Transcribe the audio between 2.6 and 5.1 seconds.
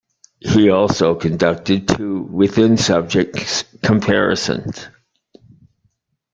subjects comparisons.